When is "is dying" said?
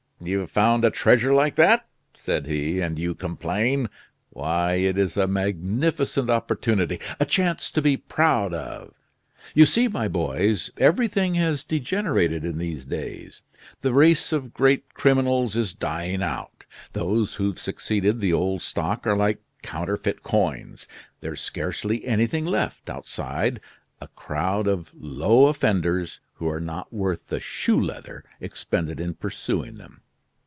15.55-16.21